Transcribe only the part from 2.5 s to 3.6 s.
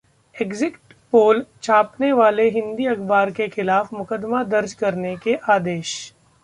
हिंदी अखबार के